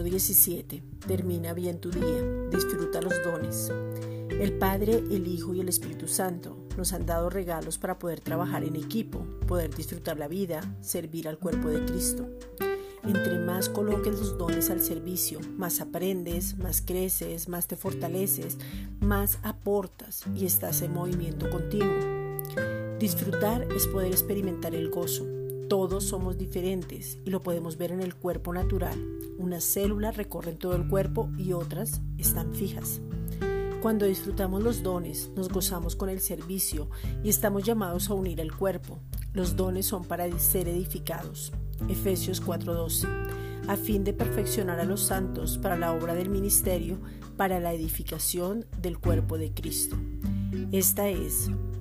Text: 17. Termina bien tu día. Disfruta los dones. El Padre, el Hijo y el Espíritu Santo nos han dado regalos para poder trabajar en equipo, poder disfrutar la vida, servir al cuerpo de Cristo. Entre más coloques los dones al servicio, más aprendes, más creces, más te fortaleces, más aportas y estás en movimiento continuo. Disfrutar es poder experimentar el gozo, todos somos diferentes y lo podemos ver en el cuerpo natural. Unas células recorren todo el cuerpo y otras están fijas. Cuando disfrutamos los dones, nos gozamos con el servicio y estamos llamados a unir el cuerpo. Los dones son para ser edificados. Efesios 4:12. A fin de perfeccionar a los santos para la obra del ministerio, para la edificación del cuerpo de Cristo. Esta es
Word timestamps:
17. 0.00 0.82
Termina 1.06 1.52
bien 1.52 1.78
tu 1.78 1.90
día. 1.90 2.22
Disfruta 2.50 3.02
los 3.02 3.22
dones. 3.22 3.70
El 4.30 4.54
Padre, 4.54 4.94
el 5.10 5.26
Hijo 5.26 5.52
y 5.52 5.60
el 5.60 5.68
Espíritu 5.68 6.08
Santo 6.08 6.56
nos 6.78 6.94
han 6.94 7.04
dado 7.04 7.28
regalos 7.28 7.76
para 7.76 7.98
poder 7.98 8.20
trabajar 8.20 8.64
en 8.64 8.76
equipo, 8.76 9.26
poder 9.46 9.74
disfrutar 9.74 10.18
la 10.18 10.28
vida, 10.28 10.62
servir 10.80 11.28
al 11.28 11.38
cuerpo 11.38 11.68
de 11.68 11.84
Cristo. 11.84 12.26
Entre 13.04 13.38
más 13.38 13.68
coloques 13.68 14.18
los 14.18 14.38
dones 14.38 14.70
al 14.70 14.80
servicio, 14.80 15.40
más 15.58 15.80
aprendes, 15.80 16.56
más 16.56 16.80
creces, 16.80 17.48
más 17.48 17.66
te 17.66 17.76
fortaleces, 17.76 18.56
más 19.00 19.38
aportas 19.42 20.24
y 20.34 20.46
estás 20.46 20.80
en 20.80 20.94
movimiento 20.94 21.50
continuo. 21.50 22.22
Disfrutar 22.98 23.66
es 23.76 23.86
poder 23.88 24.12
experimentar 24.12 24.74
el 24.74 24.88
gozo, 24.88 25.26
todos 25.72 26.04
somos 26.04 26.36
diferentes 26.36 27.18
y 27.24 27.30
lo 27.30 27.40
podemos 27.40 27.78
ver 27.78 27.92
en 27.92 28.02
el 28.02 28.14
cuerpo 28.14 28.52
natural. 28.52 28.92
Unas 29.38 29.64
células 29.64 30.18
recorren 30.18 30.58
todo 30.58 30.76
el 30.76 30.86
cuerpo 30.86 31.30
y 31.38 31.54
otras 31.54 32.02
están 32.18 32.52
fijas. 32.52 33.00
Cuando 33.80 34.04
disfrutamos 34.04 34.62
los 34.62 34.82
dones, 34.82 35.30
nos 35.34 35.48
gozamos 35.48 35.96
con 35.96 36.10
el 36.10 36.20
servicio 36.20 36.90
y 37.24 37.30
estamos 37.30 37.64
llamados 37.64 38.10
a 38.10 38.12
unir 38.12 38.38
el 38.40 38.54
cuerpo. 38.54 39.00
Los 39.32 39.56
dones 39.56 39.86
son 39.86 40.04
para 40.04 40.30
ser 40.38 40.68
edificados. 40.68 41.54
Efesios 41.88 42.42
4:12. 42.42 43.08
A 43.66 43.76
fin 43.76 44.04
de 44.04 44.12
perfeccionar 44.12 44.78
a 44.78 44.84
los 44.84 45.00
santos 45.00 45.56
para 45.56 45.78
la 45.78 45.94
obra 45.94 46.14
del 46.14 46.28
ministerio, 46.28 47.00
para 47.38 47.60
la 47.60 47.72
edificación 47.72 48.66
del 48.78 48.98
cuerpo 48.98 49.38
de 49.38 49.54
Cristo. 49.54 49.96
Esta 50.70 51.08
es 51.08 51.48